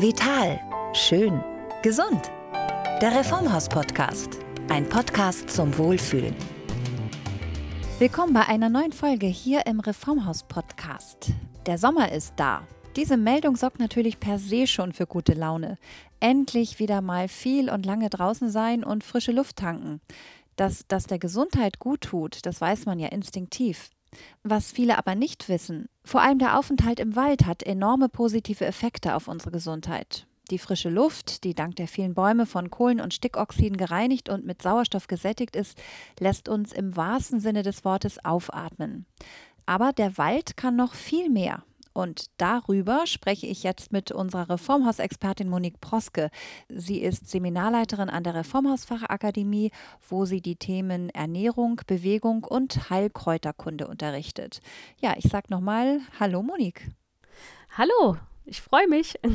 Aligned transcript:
Vital. 0.00 0.58
Schön. 0.94 1.44
Gesund. 1.82 2.32
Der 3.02 3.14
Reformhaus-Podcast. 3.18 4.38
Ein 4.70 4.88
Podcast 4.88 5.50
zum 5.50 5.76
Wohlfühlen. 5.76 6.34
Willkommen 7.98 8.32
bei 8.32 8.46
einer 8.46 8.70
neuen 8.70 8.92
Folge 8.92 9.26
hier 9.26 9.66
im 9.66 9.78
Reformhaus-Podcast. 9.78 11.32
Der 11.66 11.76
Sommer 11.76 12.12
ist 12.12 12.32
da. 12.36 12.66
Diese 12.96 13.18
Meldung 13.18 13.56
sorgt 13.56 13.78
natürlich 13.78 14.18
per 14.18 14.38
se 14.38 14.66
schon 14.66 14.94
für 14.94 15.06
gute 15.06 15.34
Laune. 15.34 15.76
Endlich 16.18 16.78
wieder 16.78 17.02
mal 17.02 17.28
viel 17.28 17.68
und 17.68 17.84
lange 17.84 18.08
draußen 18.08 18.48
sein 18.48 18.82
und 18.82 19.04
frische 19.04 19.32
Luft 19.32 19.56
tanken. 19.56 20.00
Dass 20.56 20.86
das 20.88 21.08
der 21.08 21.18
Gesundheit 21.18 21.78
gut 21.78 22.00
tut, 22.00 22.46
das 22.46 22.58
weiß 22.58 22.86
man 22.86 22.98
ja 23.00 23.08
instinktiv. 23.08 23.90
Was 24.42 24.72
viele 24.72 24.98
aber 24.98 25.14
nicht 25.14 25.48
wissen, 25.48 25.88
vor 26.04 26.22
allem 26.22 26.38
der 26.38 26.58
Aufenthalt 26.58 27.00
im 27.00 27.16
Wald 27.16 27.46
hat 27.46 27.62
enorme 27.62 28.08
positive 28.08 28.64
Effekte 28.64 29.14
auf 29.14 29.28
unsere 29.28 29.50
Gesundheit. 29.50 30.26
Die 30.50 30.58
frische 30.58 30.90
Luft, 30.90 31.44
die 31.44 31.54
dank 31.54 31.76
der 31.76 31.86
vielen 31.86 32.14
Bäume 32.14 32.44
von 32.44 32.70
Kohlen- 32.70 33.00
und 33.00 33.14
Stickoxiden 33.14 33.76
gereinigt 33.76 34.28
und 34.28 34.44
mit 34.44 34.62
Sauerstoff 34.62 35.06
gesättigt 35.06 35.54
ist, 35.54 35.78
lässt 36.18 36.48
uns 36.48 36.72
im 36.72 36.96
wahrsten 36.96 37.38
Sinne 37.38 37.62
des 37.62 37.84
Wortes 37.84 38.24
aufatmen. 38.24 39.06
Aber 39.66 39.92
der 39.92 40.18
Wald 40.18 40.56
kann 40.56 40.74
noch 40.74 40.94
viel 40.94 41.30
mehr. 41.30 41.62
Und 41.92 42.26
darüber 42.36 43.06
spreche 43.06 43.46
ich 43.46 43.62
jetzt 43.62 43.92
mit 43.92 44.12
unserer 44.12 44.48
Reformhausexpertin 44.50 45.48
Monique 45.48 45.80
Proske. 45.80 46.30
Sie 46.68 46.98
ist 46.98 47.28
Seminarleiterin 47.28 48.08
an 48.08 48.22
der 48.22 48.34
Reformhausfachakademie, 48.34 49.72
wo 50.08 50.24
sie 50.24 50.40
die 50.40 50.56
Themen 50.56 51.10
Ernährung, 51.10 51.80
Bewegung 51.86 52.44
und 52.44 52.90
Heilkräuterkunde 52.90 53.88
unterrichtet. 53.88 54.60
Ja, 55.00 55.14
ich 55.16 55.24
sage 55.24 55.46
nochmal 55.50 56.00
Hallo 56.18 56.42
Monique. 56.42 56.88
Hallo, 57.76 58.16
ich 58.50 58.60
freue 58.60 58.88
mich. 58.88 59.18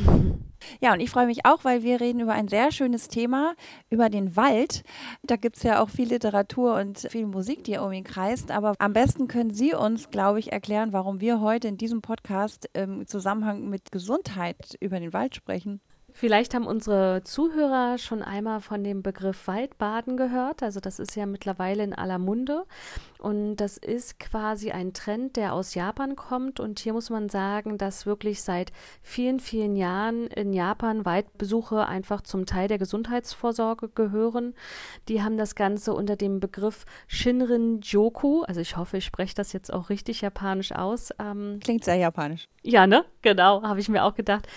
Ja, 0.81 0.93
und 0.93 0.99
ich 0.99 1.11
freue 1.11 1.27
mich 1.27 1.45
auch, 1.45 1.63
weil 1.63 1.83
wir 1.83 2.01
reden 2.01 2.21
über 2.21 2.33
ein 2.33 2.47
sehr 2.47 2.71
schönes 2.71 3.07
Thema, 3.07 3.53
über 3.91 4.09
den 4.09 4.35
Wald. 4.35 4.83
Da 5.21 5.35
gibt 5.35 5.57
es 5.57 5.63
ja 5.63 5.79
auch 5.79 5.89
viel 5.89 6.07
Literatur 6.07 6.75
und 6.77 7.07
viel 7.11 7.27
Musik, 7.27 7.63
die 7.65 7.77
um 7.77 7.91
ihn 7.91 8.03
kreist. 8.03 8.49
Aber 8.49 8.73
am 8.79 8.93
besten 8.93 9.27
können 9.27 9.53
Sie 9.53 9.75
uns, 9.75 10.09
glaube 10.09 10.39
ich, 10.39 10.51
erklären, 10.51 10.91
warum 10.91 11.21
wir 11.21 11.39
heute 11.39 11.67
in 11.67 11.77
diesem 11.77 12.01
Podcast 12.01 12.67
im 12.73 13.05
Zusammenhang 13.05 13.69
mit 13.69 13.91
Gesundheit 13.91 14.75
über 14.79 14.99
den 14.99 15.13
Wald 15.13 15.35
sprechen. 15.35 15.81
Vielleicht 16.17 16.53
haben 16.53 16.65
unsere 16.65 17.23
Zuhörer 17.25 17.97
schon 17.97 18.23
einmal 18.23 18.61
von 18.61 18.85
dem 18.85 19.03
Begriff 19.03 19.49
Waldbaden 19.49 20.15
gehört. 20.15 20.63
Also 20.63 20.79
das 20.79 20.97
ist 20.97 21.17
ja 21.17 21.25
mittlerweile 21.25 21.83
in 21.83 21.93
aller 21.93 22.19
Munde. 22.19 22.63
Und 23.19 23.57
das 23.57 23.75
ist 23.75 24.17
quasi 24.17 24.71
ein 24.71 24.93
Trend, 24.93 25.35
der 25.35 25.51
aus 25.51 25.75
Japan 25.75 26.15
kommt. 26.15 26.61
Und 26.61 26.79
hier 26.79 26.93
muss 26.93 27.09
man 27.09 27.27
sagen, 27.27 27.77
dass 27.77 28.05
wirklich 28.05 28.43
seit 28.43 28.71
vielen, 29.01 29.41
vielen 29.41 29.75
Jahren 29.75 30.27
in 30.27 30.53
Japan 30.53 31.03
Waldbesuche 31.03 31.85
einfach 31.85 32.21
zum 32.21 32.45
Teil 32.45 32.69
der 32.69 32.77
Gesundheitsvorsorge 32.77 33.89
gehören. 33.89 34.53
Die 35.09 35.21
haben 35.21 35.37
das 35.37 35.53
Ganze 35.53 35.93
unter 35.93 36.15
dem 36.15 36.39
Begriff 36.39 36.85
Shinrin 37.07 37.81
Joku, 37.81 38.43
also 38.43 38.61
ich 38.61 38.77
hoffe, 38.77 38.97
ich 38.97 39.05
spreche 39.05 39.35
das 39.35 39.51
jetzt 39.51 39.73
auch 39.73 39.89
richtig 39.89 40.21
japanisch 40.21 40.71
aus. 40.71 41.09
Ähm, 41.19 41.59
Klingt 41.61 41.83
sehr 41.83 41.95
japanisch. 41.95 42.47
Ja, 42.63 42.87
ne? 42.87 43.03
Genau, 43.21 43.63
habe 43.63 43.81
ich 43.81 43.89
mir 43.89 44.05
auch 44.05 44.15
gedacht. 44.15 44.47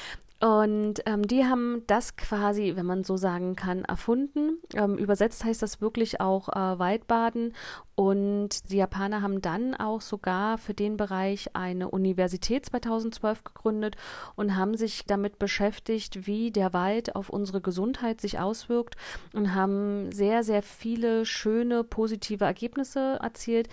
Und 0.41 1.03
ähm, 1.07 1.27
die 1.27 1.45
haben 1.45 1.83
das 1.89 2.15
quasi, 2.15 2.75
wenn 2.77 2.87
man 2.87 3.03
so 3.03 3.17
sagen 3.17 3.57
kann, 3.57 3.85
erfunden. 3.85 4.59
Ähm, 4.73 4.97
übersetzt 4.97 5.45
heißt 5.45 5.63
das 5.63 5.81
wirklich 5.81 6.21
auch 6.21 6.49
äh, 6.51 6.79
Waldbaden. 6.79 7.55
Und 7.97 8.71
die 8.71 8.77
Japaner 8.77 9.21
haben 9.21 9.43
dann 9.43 9.75
auch 9.75 10.01
sogar 10.01 10.57
für 10.57 10.75
den 10.75 10.97
Bereich 10.97 11.57
eine 11.57 11.91
Universität 11.91 12.67
2012 12.67 13.43
gegründet 13.43 13.97
und 14.37 14.55
haben 14.55 14.77
sich 14.77 15.07
damit 15.07 15.41
beschäftigt, 15.41 16.29
wie 16.29 16.53
der 16.53 16.73
Wald 16.73 17.17
auf 17.17 17.31
unsere 17.31 17.61
Gesundheit 17.61 18.21
sich 18.21 18.39
auswirkt 18.39 18.95
und 19.33 19.57
haben 19.57 20.13
sehr, 20.13 20.45
sehr 20.45 20.63
viele 20.63 21.27
schöne 21.27 21.83
positive 21.83 22.45
Ergebnisse 22.45 23.19
erzielt 23.21 23.69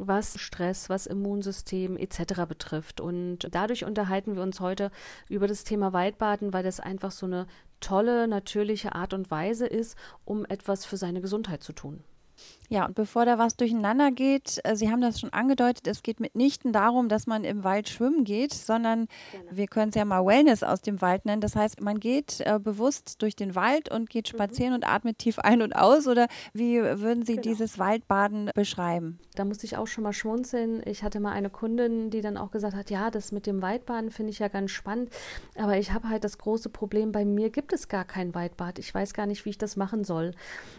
was 0.00 0.40
Stress, 0.40 0.88
was 0.88 1.06
Immunsystem 1.06 1.96
etc. 1.96 2.46
betrifft. 2.48 3.00
Und 3.00 3.48
dadurch 3.50 3.84
unterhalten 3.84 4.34
wir 4.34 4.42
uns 4.42 4.60
heute 4.60 4.90
über 5.28 5.46
das 5.46 5.64
Thema 5.64 5.92
Waldbaden, 5.92 6.52
weil 6.52 6.64
das 6.64 6.80
einfach 6.80 7.10
so 7.10 7.26
eine 7.26 7.46
tolle, 7.80 8.26
natürliche 8.28 8.94
Art 8.94 9.14
und 9.14 9.30
Weise 9.30 9.66
ist, 9.66 9.96
um 10.24 10.44
etwas 10.46 10.84
für 10.84 10.96
seine 10.96 11.20
Gesundheit 11.20 11.62
zu 11.62 11.72
tun. 11.72 12.02
Ja, 12.72 12.86
und 12.86 12.94
bevor 12.94 13.24
da 13.24 13.36
was 13.36 13.56
durcheinander 13.56 14.12
geht, 14.12 14.60
äh, 14.62 14.76
Sie 14.76 14.90
haben 14.90 15.00
das 15.00 15.18
schon 15.18 15.32
angedeutet, 15.32 15.88
es 15.88 16.04
geht 16.04 16.20
mitnichten 16.20 16.72
darum, 16.72 17.08
dass 17.08 17.26
man 17.26 17.42
im 17.42 17.64
Wald 17.64 17.88
schwimmen 17.88 18.22
geht, 18.22 18.54
sondern 18.54 19.08
genau. 19.32 19.44
wir 19.50 19.66
können 19.66 19.88
es 19.88 19.96
ja 19.96 20.04
mal 20.04 20.24
Wellness 20.24 20.62
aus 20.62 20.80
dem 20.80 21.00
Wald 21.00 21.26
nennen. 21.26 21.40
Das 21.40 21.56
heißt, 21.56 21.80
man 21.80 21.98
geht 21.98 22.40
äh, 22.40 22.60
bewusst 22.60 23.22
durch 23.22 23.34
den 23.34 23.56
Wald 23.56 23.90
und 23.90 24.08
geht 24.08 24.32
mhm. 24.32 24.36
spazieren 24.36 24.70
mhm. 24.70 24.76
und 24.76 24.88
atmet 24.88 25.18
tief 25.18 25.40
ein 25.40 25.62
und 25.62 25.74
aus. 25.74 26.06
Oder 26.06 26.28
wie 26.52 26.80
würden 26.80 27.26
Sie 27.26 27.32
genau. 27.32 27.42
dieses 27.42 27.80
Waldbaden 27.80 28.52
beschreiben? 28.54 29.18
Da 29.34 29.44
musste 29.44 29.66
ich 29.66 29.76
auch 29.76 29.88
schon 29.88 30.04
mal 30.04 30.12
schmunzeln. 30.12 30.80
Ich 30.84 31.02
hatte 31.02 31.18
mal 31.18 31.32
eine 31.32 31.50
Kundin, 31.50 32.10
die 32.10 32.20
dann 32.20 32.36
auch 32.36 32.52
gesagt 32.52 32.76
hat, 32.76 32.88
ja, 32.88 33.10
das 33.10 33.32
mit 33.32 33.46
dem 33.46 33.62
Waldbaden 33.62 34.12
finde 34.12 34.30
ich 34.30 34.38
ja 34.38 34.46
ganz 34.46 34.70
spannend, 34.70 35.10
aber 35.56 35.76
ich 35.78 35.92
habe 35.92 36.08
halt 36.08 36.22
das 36.22 36.38
große 36.38 36.68
Problem, 36.68 37.10
bei 37.10 37.24
mir 37.24 37.50
gibt 37.50 37.72
es 37.72 37.88
gar 37.88 38.04
kein 38.04 38.32
Waldbad. 38.34 38.78
Ich 38.78 38.94
weiß 38.94 39.12
gar 39.12 39.26
nicht, 39.26 39.44
wie 39.44 39.50
ich 39.50 39.58
das 39.58 39.76
machen 39.76 40.04
soll. 40.04 40.32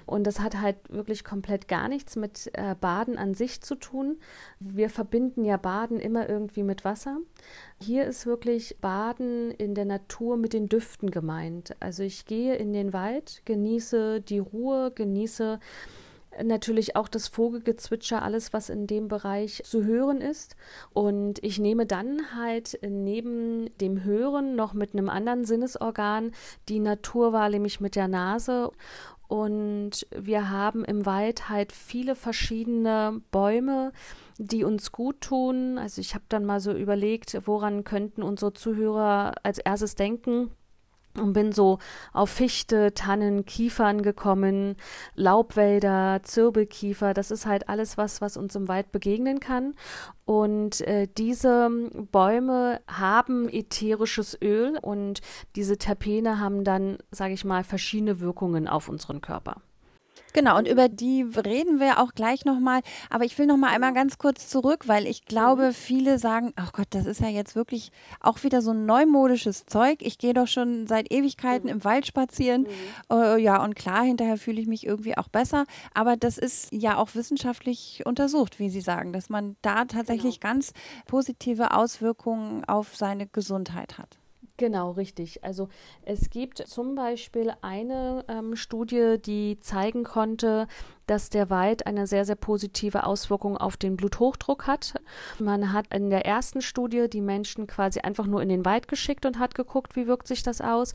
Und 0.06 0.26
das 0.26 0.40
hat 0.40 0.62
halt 0.62 0.78
wirklich 0.90 1.26
komplett 1.26 1.51
gar 1.68 1.82
gar 1.82 1.88
nichts 1.88 2.16
mit 2.16 2.52
äh, 2.54 2.76
Baden 2.80 3.18
an 3.18 3.34
sich 3.34 3.62
zu 3.62 3.74
tun. 3.74 4.20
Wir 4.60 4.88
verbinden 4.88 5.44
ja 5.44 5.58
Baden 5.58 6.00
immer 6.00 6.30
irgendwie 6.30 6.62
mit 6.62 6.86
Wasser. 6.86 7.18
Hier 7.82 8.06
ist 8.06 8.28
wirklich 8.28 8.78
Baden 8.82 9.50
in 9.50 9.74
der 9.74 9.86
Natur 9.86 10.38
mit 10.38 10.54
den 10.54 10.70
Düften 10.70 11.10
gemeint. 11.10 11.76
Also 11.80 12.04
ich 12.04 12.26
gehe 12.26 12.54
in 12.54 12.72
den 12.72 12.94
Wald, 12.94 13.42
genieße 13.46 14.22
die 14.22 14.38
Ruhe, 14.38 14.92
genieße 14.94 15.60
natürlich 16.44 16.96
auch 16.96 17.08
das 17.08 17.28
Vogelgezwitscher, 17.28 18.22
alles, 18.22 18.54
was 18.54 18.70
in 18.70 18.86
dem 18.86 19.08
Bereich 19.08 19.64
zu 19.66 19.84
hören 19.84 20.22
ist. 20.22 20.56
Und 20.94 21.44
ich 21.44 21.58
nehme 21.58 21.88
dann 21.88 22.36
halt 22.36 22.80
neben 22.88 23.76
dem 23.80 24.04
Hören 24.04 24.56
noch 24.56 24.74
mit 24.74 24.94
einem 24.94 25.10
anderen 25.10 25.46
Sinnesorgan 25.46 26.32
die 26.70 26.80
Natur 26.80 27.34
wahr, 27.34 27.50
nämlich 27.50 27.82
mit 27.82 27.96
der 27.96 28.08
Nase. 28.08 28.72
Und 29.31 30.06
wir 30.14 30.50
haben 30.50 30.84
im 30.84 31.06
Wald 31.06 31.47
halt 31.47 31.72
viele 31.72 32.16
verschiedene 32.16 33.22
Bäume, 33.31 33.94
die 34.38 34.66
uns 34.66 34.92
gut 34.92 35.22
tun. 35.22 35.78
Also 35.78 36.02
ich 36.02 36.16
habe 36.16 36.25
dann 36.28 36.44
mal 36.44 36.59
so 36.59 36.74
überlegt, 36.74 37.40
woran 37.46 37.86
könnten 37.86 38.24
unsere 38.24 38.52
Zuhörer 38.52 39.36
als 39.44 39.58
erstes 39.58 39.96
denken 39.96 40.52
und 41.20 41.34
bin 41.34 41.52
so 41.52 41.80
auf 42.14 42.30
Fichte, 42.30 42.94
Tannen, 42.94 43.46
Kiefern 43.46 44.02
gekommen, 44.02 44.76
Laubwälder, 45.16 46.22
Zirbelkiefer. 46.24 47.14
Das 47.14 47.32
ist 47.32 47.46
halt 47.46 47.70
alles 47.70 47.98
was, 47.98 48.22
was 48.22 48.38
uns 48.38 48.56
im 48.56 48.68
Wald 48.68 48.92
begegnen 48.92 49.40
kann. 49.40 49.74
Und 50.26 50.82
äh, 50.82 51.08
diese 51.18 51.70
Bäume 52.12 52.82
haben 52.88 53.50
ätherisches 53.50 54.38
Öl 54.42 54.78
und 54.82 55.22
diese 55.56 55.78
Terpene 55.78 56.40
haben 56.40 56.64
dann, 56.64 56.98
sage 57.12 57.34
ich 57.34 57.44
mal, 57.44 57.64
verschiedene 57.64 58.20
Wirkungen 58.20 58.68
auf 58.68 58.88
unseren 58.88 59.22
Körper. 59.22 59.62
Genau, 60.34 60.58
und 60.58 60.68
über 60.68 60.90
die 60.90 61.24
reden 61.24 61.80
wir 61.80 62.00
auch 62.00 62.14
gleich 62.14 62.46
nochmal. 62.46 62.81
Aber 63.09 63.25
ich 63.25 63.38
will 63.38 63.46
nochmal 63.46 63.72
einmal 63.72 63.94
ganz 63.94 64.18
kurz 64.18 64.47
zurück, 64.47 64.88
weil 64.88 65.08
ich 65.08 65.25
glaube, 65.25 65.68
mhm. 65.68 65.74
viele 65.74 66.19
sagen, 66.19 66.53
ach 66.56 66.72
Gott, 66.74 66.88
das 66.92 67.06
ist 67.06 67.19
ja 67.19 67.28
jetzt 67.28 67.56
wirklich 67.56 67.92
auch 68.19 68.44
wieder 68.44 68.62
so 68.62 68.72
ein 68.72 68.86
neumodisches 68.86 69.66
Zeug. 69.66 70.00
Ich 70.02 70.18
gehe 70.18 70.34
doch 70.34 70.47
schon 70.47 70.88
seit 70.88 71.12
Ewigkeiten 71.12 71.68
mhm. 71.68 71.75
im 71.75 71.84
Wald 71.84 72.08
spazieren. 72.08 72.64
Mhm. 72.64 73.16
Uh, 73.16 73.36
ja, 73.36 73.64
und 73.64 73.75
klar, 73.75 74.03
hinterher 74.03 74.38
fühle 74.38 74.62
ich 74.62 74.68
mich 74.68 74.86
irgendwie 74.86 75.18
auch 75.18 75.28
besser. 75.28 75.66
Aber 75.94 76.16
das 76.16 76.38
ist 76.38 76.72
ja 76.72 76.97
auch 76.97 77.16
wissenschaftlich 77.16 78.03
untersucht, 78.06 78.59
wie 78.59 78.70
Sie 78.70 78.81
sagen, 78.81 79.14
dass 79.14 79.30
man 79.30 79.56
da 79.62 79.86
tatsächlich 79.86 80.40
genau. 80.40 80.53
ganz 80.53 80.74
positive 81.08 81.72
Auswirkungen 81.75 82.64
auf 82.66 82.96
seine 82.96 83.28
Gesundheit 83.28 83.97
hat. 83.97 84.21
Genau, 84.62 84.92
richtig. 84.92 85.44
Also 85.44 85.70
es 86.03 86.30
gibt 86.30 86.59
zum 86.59 86.94
Beispiel 86.94 87.52
eine 87.64 88.24
ähm, 88.28 88.56
Studie, 88.56 89.18
die 89.20 89.59
zeigen 89.59 90.03
konnte, 90.03 90.68
dass 91.08 91.32
der 91.32 91.50
Wald 91.50 91.88
eine 91.88 92.06
sehr, 92.06 92.26
sehr 92.26 92.35
positive 92.35 93.08
Auswirkung 93.08 93.58
auf 93.58 93.76
den 93.76 93.97
Bluthochdruck 93.97 94.68
hat. 94.68 94.94
Man 95.40 95.74
hat 95.74 95.91
in 95.91 96.12
der 96.12 96.28
ersten 96.28 96.62
Studie 96.62 97.09
die 97.09 97.22
Menschen 97.22 97.66
quasi 97.66 98.02
einfach 98.02 98.28
nur 98.28 98.44
in 98.44 98.50
den 98.50 98.64
Wald 98.64 98.88
geschickt 98.88 99.26
und 99.26 99.40
hat 99.40 99.56
geguckt, 99.56 99.96
wie 99.96 100.06
wirkt 100.06 100.28
sich 100.28 100.44
das 100.44 100.62
aus 100.62 100.94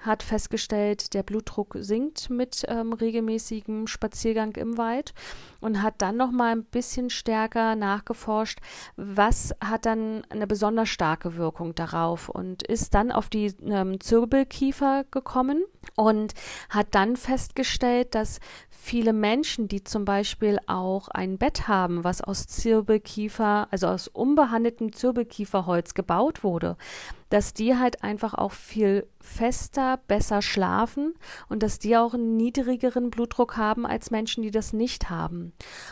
hat 0.00 0.22
festgestellt, 0.22 1.14
der 1.14 1.22
Blutdruck 1.22 1.76
sinkt 1.80 2.30
mit 2.30 2.64
ähm, 2.68 2.92
regelmäßigem 2.92 3.86
Spaziergang 3.86 4.54
im 4.56 4.78
Wald. 4.78 5.12
Und 5.60 5.82
hat 5.82 5.94
dann 5.98 6.16
noch 6.16 6.30
mal 6.30 6.52
ein 6.52 6.64
bisschen 6.64 7.10
stärker 7.10 7.74
nachgeforscht, 7.74 8.60
was 8.96 9.54
hat 9.62 9.86
dann 9.86 10.22
eine 10.30 10.46
besonders 10.46 10.88
starke 10.88 11.36
Wirkung 11.36 11.74
darauf 11.74 12.28
und 12.28 12.62
ist 12.62 12.94
dann 12.94 13.10
auf 13.10 13.28
die 13.28 13.54
ähm, 13.64 14.00
Zirbelkiefer 14.00 15.04
gekommen 15.10 15.64
und 15.96 16.34
hat 16.68 16.88
dann 16.92 17.16
festgestellt, 17.16 18.14
dass 18.14 18.40
viele 18.70 19.12
Menschen, 19.12 19.68
die 19.68 19.84
zum 19.84 20.04
Beispiel 20.04 20.58
auch 20.66 21.08
ein 21.08 21.38
Bett 21.38 21.68
haben, 21.68 22.04
was 22.04 22.22
aus 22.22 22.46
Zirbelkiefer, 22.46 23.68
also 23.70 23.88
aus 23.88 24.08
unbehandeltem 24.08 24.92
Zirbelkieferholz 24.92 25.94
gebaut 25.94 26.44
wurde, 26.44 26.76
dass 27.28 27.52
die 27.52 27.76
halt 27.76 28.02
einfach 28.02 28.34
auch 28.34 28.52
viel 28.52 29.06
fester, 29.20 29.98
besser 30.08 30.40
schlafen 30.40 31.14
und 31.48 31.62
dass 31.62 31.78
die 31.78 31.96
auch 31.96 32.14
einen 32.14 32.36
niedrigeren 32.36 33.10
Blutdruck 33.10 33.56
haben 33.56 33.84
als 33.84 34.10
Menschen, 34.10 34.42
die 34.42 34.50
das 34.50 34.72
nicht 34.72 35.10
haben. 35.10 35.47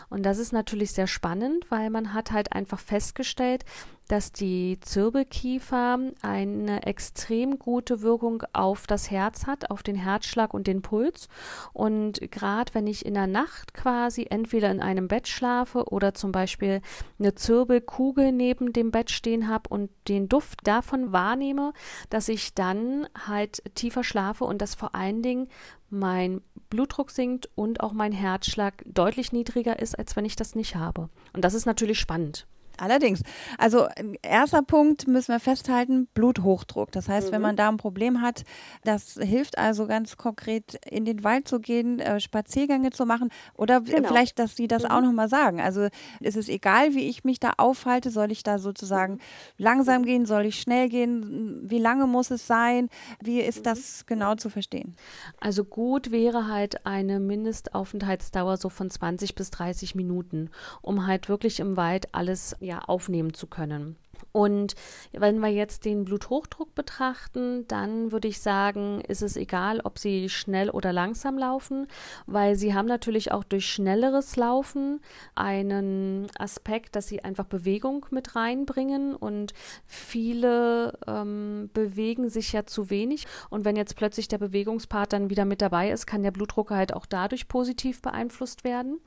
Und 0.09 0.23
das 0.23 0.37
ist 0.37 0.53
natürlich 0.53 0.91
sehr 0.91 1.07
spannend, 1.07 1.65
weil 1.69 1.89
man 1.89 2.13
hat 2.13 2.31
halt 2.31 2.53
einfach 2.53 2.79
festgestellt, 2.79 3.65
dass 4.07 4.31
die 4.31 4.79
Zirbelkiefer 4.79 5.99
eine 6.21 6.83
extrem 6.85 7.59
gute 7.59 8.01
Wirkung 8.01 8.43
auf 8.53 8.87
das 8.87 9.11
Herz 9.11 9.47
hat, 9.47 9.69
auf 9.69 9.83
den 9.83 9.95
Herzschlag 9.95 10.53
und 10.53 10.67
den 10.67 10.81
Puls. 10.81 11.27
Und 11.73 12.19
gerade 12.31 12.73
wenn 12.73 12.87
ich 12.87 13.05
in 13.05 13.15
der 13.15 13.27
Nacht 13.27 13.73
quasi 13.73 14.27
entweder 14.29 14.71
in 14.71 14.81
einem 14.81 15.07
Bett 15.07 15.27
schlafe 15.27 15.85
oder 15.89 16.13
zum 16.13 16.31
Beispiel 16.31 16.81
eine 17.19 17.35
Zirbelkugel 17.35 18.31
neben 18.31 18.71
dem 18.71 18.91
Bett 18.91 19.11
stehen 19.11 19.47
habe 19.47 19.69
und 19.69 19.89
den 20.07 20.29
Duft 20.29 20.65
davon 20.65 21.11
wahrnehme, 21.11 21.73
dass 22.09 22.29
ich 22.29 22.53
dann 22.53 23.07
halt 23.27 23.61
tiefer 23.75 24.03
schlafe 24.03 24.45
und 24.45 24.61
dass 24.61 24.75
vor 24.75 24.95
allen 24.95 25.21
Dingen 25.21 25.49
mein 25.89 26.41
Blutdruck 26.69 27.11
sinkt 27.11 27.49
und 27.55 27.81
auch 27.81 27.93
mein 27.93 28.11
Herzschlag 28.11 28.83
deutlich 28.85 29.31
niedriger 29.31 29.79
ist, 29.79 29.97
als 29.97 30.15
wenn 30.15 30.25
ich 30.25 30.35
das 30.35 30.55
nicht 30.55 30.75
habe. 30.75 31.09
Und 31.33 31.43
das 31.43 31.53
ist 31.53 31.65
natürlich 31.65 31.99
spannend. 31.99 32.47
Allerdings. 32.77 33.21
Also 33.57 33.87
erster 34.21 34.61
Punkt 34.61 35.07
müssen 35.07 35.33
wir 35.33 35.39
festhalten, 35.39 36.07
Bluthochdruck. 36.13 36.91
Das 36.91 37.09
heißt, 37.09 37.29
mhm. 37.29 37.31
wenn 37.33 37.41
man 37.41 37.55
da 37.55 37.69
ein 37.69 37.77
Problem 37.77 38.21
hat, 38.21 38.43
das 38.83 39.17
hilft 39.21 39.57
also 39.57 39.87
ganz 39.87 40.17
konkret 40.17 40.79
in 40.89 41.05
den 41.05 41.23
Wald 41.23 41.47
zu 41.47 41.59
gehen, 41.59 41.99
äh, 41.99 42.19
Spaziergänge 42.19 42.91
zu 42.91 43.05
machen 43.05 43.29
oder 43.55 43.81
genau. 43.81 44.07
vielleicht, 44.07 44.39
dass 44.39 44.55
Sie 44.55 44.67
das 44.67 44.83
mhm. 44.83 44.89
auch 44.89 45.01
nochmal 45.01 45.29
sagen. 45.29 45.59
Also 45.59 45.87
ist 46.19 46.37
es 46.37 46.49
egal, 46.49 46.93
wie 46.93 47.07
ich 47.09 47.23
mich 47.23 47.39
da 47.39 47.53
aufhalte, 47.57 48.11
soll 48.11 48.31
ich 48.31 48.43
da 48.43 48.59
sozusagen 48.59 49.13
mhm. 49.13 49.19
langsam 49.57 50.03
gehen, 50.03 50.25
soll 50.25 50.45
ich 50.45 50.59
schnell 50.59 50.89
gehen, 50.89 51.61
wie 51.69 51.79
lange 51.79 52.07
muss 52.07 52.31
es 52.31 52.47
sein, 52.47 52.89
wie 53.21 53.41
ist 53.41 53.59
mhm. 53.59 53.63
das 53.63 54.05
genau 54.05 54.35
zu 54.35 54.49
verstehen? 54.49 54.95
Also 55.39 55.63
gut 55.63 56.11
wäre 56.11 56.47
halt 56.47 56.85
eine 56.85 57.19
Mindestaufenthaltsdauer 57.19 58.57
so 58.57 58.69
von 58.69 58.89
20 58.89 59.35
bis 59.35 59.49
30 59.51 59.95
Minuten, 59.95 60.49
um 60.81 61.07
halt 61.07 61.29
wirklich 61.29 61.59
im 61.59 61.77
Wald 61.77 62.13
alles 62.13 62.55
ja, 62.67 62.79
aufnehmen 62.79 63.33
zu 63.33 63.47
können. 63.47 63.95
Und 64.31 64.75
wenn 65.11 65.39
wir 65.39 65.49
jetzt 65.49 65.85
den 65.85 66.05
Bluthochdruck 66.05 66.75
betrachten, 66.75 67.67
dann 67.67 68.11
würde 68.11 68.27
ich 68.27 68.39
sagen, 68.39 69.01
ist 69.01 69.21
es 69.21 69.35
egal, 69.35 69.81
ob 69.83 69.97
sie 69.97 70.29
schnell 70.29 70.69
oder 70.69 70.93
langsam 70.93 71.37
laufen, 71.37 71.87
weil 72.25 72.55
sie 72.55 72.73
haben 72.73 72.87
natürlich 72.87 73.31
auch 73.31 73.43
durch 73.43 73.65
schnelleres 73.65 74.35
Laufen 74.35 74.99
einen 75.35 76.27
Aspekt, 76.37 76.95
dass 76.95 77.07
sie 77.07 77.23
einfach 77.23 77.45
Bewegung 77.45 78.05
mit 78.11 78.35
reinbringen 78.35 79.15
und 79.15 79.53
viele 79.85 80.97
ähm, 81.07 81.69
bewegen 81.73 82.29
sich 82.29 82.53
ja 82.53 82.65
zu 82.65 82.89
wenig. 82.89 83.25
Und 83.49 83.65
wenn 83.65 83.75
jetzt 83.75 83.95
plötzlich 83.95 84.27
der 84.27 84.37
Bewegungspart 84.37 85.13
dann 85.13 85.29
wieder 85.29 85.45
mit 85.45 85.61
dabei 85.61 85.91
ist, 85.91 86.05
kann 86.05 86.23
der 86.23 86.31
Blutdruck 86.31 86.71
halt 86.71 86.93
auch 86.93 87.05
dadurch 87.05 87.47
positiv 87.47 88.01
beeinflusst 88.01 88.63
werden. 88.63 88.99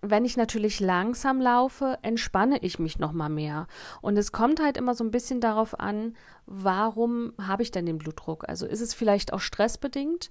Wenn 0.00 0.24
ich 0.24 0.36
natürlich 0.36 0.80
langsam 0.80 1.40
laufe, 1.40 1.98
entspanne 2.02 2.58
ich 2.62 2.78
mich 2.78 2.98
noch 2.98 3.12
mal 3.12 3.28
mehr. 3.28 3.66
Und 4.00 4.16
es 4.16 4.32
kommt 4.32 4.60
halt 4.60 4.65
halt 4.66 4.76
immer 4.76 4.94
so 4.94 5.02
ein 5.02 5.10
bisschen 5.10 5.40
darauf 5.40 5.80
an, 5.80 6.14
warum 6.44 7.32
habe 7.40 7.62
ich 7.62 7.70
denn 7.70 7.86
den 7.86 7.98
Blutdruck? 7.98 8.46
Also 8.48 8.66
ist 8.66 8.82
es 8.82 8.92
vielleicht 8.92 9.32
auch 9.32 9.40
stressbedingt? 9.40 10.30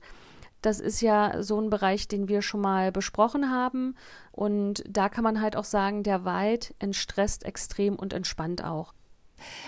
Das 0.61 0.79
ist 0.79 1.01
ja 1.01 1.41
so 1.43 1.59
ein 1.59 1.69
Bereich, 1.69 2.07
den 2.07 2.27
wir 2.27 2.41
schon 2.41 2.61
mal 2.61 2.91
besprochen 2.91 3.51
haben. 3.51 3.95
Und 4.31 4.83
da 4.87 5.09
kann 5.09 5.23
man 5.23 5.41
halt 5.41 5.55
auch 5.55 5.63
sagen, 5.63 6.03
der 6.03 6.25
Wald 6.25 6.75
entstresst 6.79 7.45
extrem 7.45 7.95
und 7.95 8.13
entspannt 8.13 8.63
auch. 8.63 8.93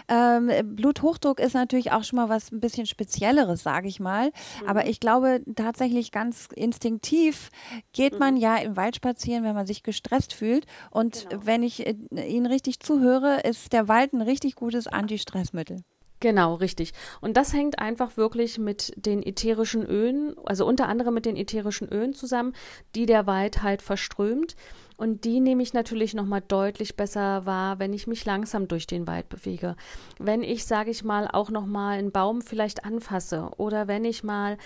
Ähm, 0.07 0.51
Bluthochdruck 0.75 1.39
ist 1.39 1.53
natürlich 1.53 1.91
auch 1.91 2.03
schon 2.03 2.17
mal 2.17 2.29
was 2.29 2.51
ein 2.51 2.59
bisschen 2.59 2.85
Spezielleres, 2.85 3.63
sage 3.63 3.87
ich 3.87 3.99
mal. 3.99 4.27
Mhm. 4.27 4.67
Aber 4.67 4.87
ich 4.87 4.99
glaube 4.99 5.41
tatsächlich 5.55 6.11
ganz 6.11 6.47
instinktiv 6.55 7.49
geht 7.93 8.19
man 8.19 8.35
mhm. 8.35 8.39
ja 8.39 8.57
im 8.57 8.77
Wald 8.77 8.95
spazieren, 8.95 9.43
wenn 9.43 9.55
man 9.55 9.67
sich 9.67 9.83
gestresst 9.83 10.33
fühlt. 10.33 10.65
Und 10.91 11.29
genau. 11.29 11.45
wenn 11.45 11.63
ich 11.63 11.85
äh, 11.85 11.95
Ihnen 12.27 12.45
richtig 12.45 12.79
zuhöre, 12.79 13.41
ist 13.41 13.73
der 13.73 13.87
Wald 13.87 14.13
ein 14.13 14.21
richtig 14.21 14.55
gutes 14.55 14.87
Antistressmittel. 14.87 15.83
Genau, 16.19 16.55
richtig. 16.55 16.93
Und 17.21 17.37
das 17.37 17.53
hängt 17.53 17.77
einfach 17.77 18.17
wirklich 18.17 18.57
mit 18.57 18.91
den 18.95 19.21
ätherischen 19.21 19.85
Ölen, 19.85 20.35
also 20.45 20.65
unter 20.65 20.87
anderem 20.87 21.13
mit 21.13 21.25
den 21.25 21.35
ätherischen 21.35 21.87
Ölen 21.89 22.13
zusammen, 22.13 22.53
die 22.95 23.05
der 23.05 23.27
Wald 23.27 23.61
halt 23.61 23.83
verströmt. 23.83 24.55
Und 24.97 25.25
die 25.25 25.39
nehme 25.39 25.61
ich 25.61 25.73
natürlich 25.73 26.15
nochmal 26.15 26.41
deutlich 26.41 26.95
besser 26.95 27.45
wahr, 27.45 27.77
wenn 27.77 27.93
ich 27.93 28.07
mich 28.07 28.25
langsam 28.25 28.67
durch 28.67 28.87
den 28.87 29.05
Wald 29.05 29.29
bewege. 29.29 29.75
Wenn 30.17 30.41
ich, 30.41 30.65
sage 30.65 30.89
ich 30.89 31.03
mal, 31.03 31.27
auch 31.31 31.51
nochmal 31.51 31.99
einen 31.99 32.11
Baum 32.11 32.41
vielleicht 32.41 32.83
anfasse 32.83 33.51
oder 33.57 33.87
wenn 33.87 34.03
ich 34.03 34.23
mal 34.23 34.57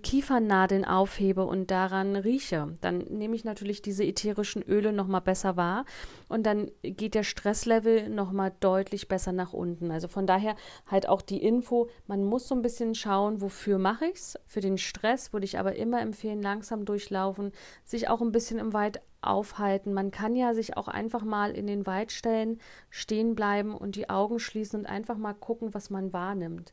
Kiefernadeln 0.00 0.84
aufhebe 0.84 1.44
und 1.44 1.70
daran 1.70 2.16
rieche, 2.16 2.76
dann 2.80 2.98
nehme 2.98 3.36
ich 3.36 3.44
natürlich 3.44 3.82
diese 3.82 4.04
ätherischen 4.04 4.62
Öle 4.62 4.92
nochmal 4.92 5.20
besser 5.20 5.56
wahr 5.56 5.84
und 6.28 6.44
dann 6.44 6.70
geht 6.82 7.14
der 7.14 7.22
Stresslevel 7.22 8.08
nochmal 8.08 8.52
deutlich 8.60 9.06
besser 9.08 9.32
nach 9.32 9.52
unten. 9.52 9.90
Also 9.90 10.08
von 10.08 10.26
daher 10.26 10.56
halt 10.86 11.08
auch 11.08 11.22
die 11.22 11.42
Info, 11.42 11.88
man 12.06 12.24
muss 12.24 12.48
so 12.48 12.54
ein 12.54 12.62
bisschen 12.62 12.94
schauen, 12.94 13.40
wofür 13.40 13.78
mache 13.78 14.06
ich 14.06 14.16
es. 14.16 14.38
Für 14.46 14.60
den 14.60 14.78
Stress 14.78 15.32
würde 15.32 15.44
ich 15.44 15.58
aber 15.58 15.76
immer 15.76 16.00
empfehlen, 16.00 16.42
langsam 16.42 16.84
durchlaufen, 16.84 17.52
sich 17.84 18.08
auch 18.08 18.20
ein 18.20 18.32
bisschen 18.32 18.58
im 18.58 18.72
Wald 18.72 19.00
aufhalten. 19.22 19.92
Man 19.92 20.10
kann 20.10 20.36
ja 20.36 20.54
sich 20.54 20.76
auch 20.76 20.88
einfach 20.88 21.24
mal 21.24 21.52
in 21.52 21.66
den 21.66 21.86
Wald 21.86 22.12
stellen, 22.12 22.58
stehen 22.88 23.34
bleiben 23.34 23.74
und 23.74 23.96
die 23.96 24.08
Augen 24.08 24.38
schließen 24.38 24.80
und 24.80 24.86
einfach 24.86 25.16
mal 25.16 25.34
gucken, 25.34 25.74
was 25.74 25.90
man 25.90 26.12
wahrnimmt. 26.12 26.72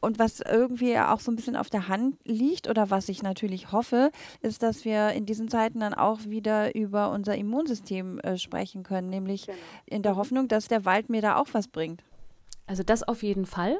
Und 0.00 0.18
was 0.18 0.40
irgendwie 0.40 0.98
auch 0.98 1.20
so 1.20 1.30
ein 1.30 1.36
bisschen 1.36 1.56
auf 1.56 1.68
der 1.68 1.88
Hand 1.88 2.16
liegt 2.24 2.68
oder 2.68 2.90
was 2.90 3.08
ich 3.08 3.22
natürlich 3.22 3.72
hoffe, 3.72 4.10
ist, 4.40 4.62
dass 4.62 4.84
wir 4.84 5.10
in 5.10 5.26
diesen 5.26 5.48
Zeiten 5.48 5.80
dann 5.80 5.94
auch 5.94 6.20
wieder 6.24 6.74
über 6.74 7.10
unser 7.10 7.36
Immunsystem 7.36 8.18
äh, 8.20 8.38
sprechen 8.38 8.82
können, 8.82 9.10
nämlich 9.10 9.46
genau. 9.46 9.58
in 9.86 10.02
der 10.02 10.16
Hoffnung, 10.16 10.48
dass 10.48 10.68
der 10.68 10.84
Wald 10.84 11.10
mir 11.10 11.20
da 11.20 11.36
auch 11.36 11.48
was 11.52 11.68
bringt. 11.68 12.02
Also 12.66 12.82
das 12.82 13.02
auf 13.02 13.22
jeden 13.22 13.44
Fall. 13.44 13.78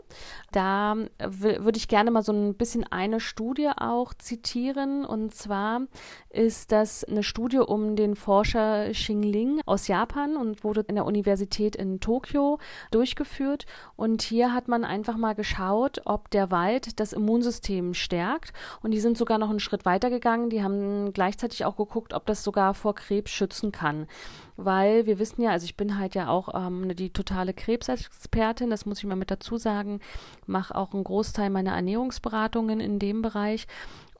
Da 0.52 0.96
würde 1.18 1.78
ich 1.78 1.88
gerne 1.88 2.10
mal 2.10 2.22
so 2.22 2.32
ein 2.32 2.54
bisschen 2.54 2.84
eine 2.84 3.18
Studie 3.18 3.70
auch 3.74 4.12
zitieren. 4.12 5.06
Und 5.06 5.34
zwar 5.34 5.82
ist 6.28 6.70
das 6.70 7.02
eine 7.02 7.22
Studie 7.22 7.58
um 7.58 7.96
den 7.96 8.14
Forscher 8.14 8.90
Xingling 8.90 9.62
aus 9.64 9.88
Japan 9.88 10.36
und 10.36 10.64
wurde 10.64 10.82
in 10.82 10.96
der 10.96 11.06
Universität 11.06 11.76
in 11.76 12.00
Tokio 12.00 12.58
durchgeführt. 12.90 13.64
Und 13.96 14.20
hier 14.20 14.52
hat 14.52 14.68
man 14.68 14.84
einfach 14.84 15.16
mal 15.16 15.34
geschaut, 15.34 16.02
ob 16.04 16.30
der 16.30 16.50
Wald 16.50 17.00
das 17.00 17.14
Immunsystem 17.14 17.94
stärkt. 17.94 18.52
Und 18.82 18.90
die 18.90 19.00
sind 19.00 19.16
sogar 19.16 19.38
noch 19.38 19.48
einen 19.48 19.60
Schritt 19.60 19.86
weiter 19.86 20.10
gegangen. 20.10 20.50
Die 20.50 20.62
haben 20.62 21.14
gleichzeitig 21.14 21.64
auch 21.64 21.76
geguckt, 21.76 22.12
ob 22.12 22.26
das 22.26 22.44
sogar 22.44 22.74
vor 22.74 22.94
Krebs 22.94 23.30
schützen 23.30 23.72
kann 23.72 24.06
weil 24.56 25.06
wir 25.06 25.18
wissen 25.18 25.42
ja, 25.42 25.50
also 25.50 25.64
ich 25.64 25.76
bin 25.76 25.98
halt 25.98 26.14
ja 26.14 26.28
auch 26.28 26.48
ähm, 26.54 26.94
die 26.96 27.10
totale 27.10 27.52
Krebsexpertin, 27.54 28.70
das 28.70 28.86
muss 28.86 28.98
ich 28.98 29.04
mal 29.04 29.16
mit 29.16 29.30
dazu 29.30 29.56
sagen, 29.56 30.00
mache 30.46 30.74
auch 30.74 30.94
einen 30.94 31.04
Großteil 31.04 31.50
meiner 31.50 31.74
Ernährungsberatungen 31.74 32.80
in 32.80 32.98
dem 32.98 33.22
Bereich. 33.22 33.66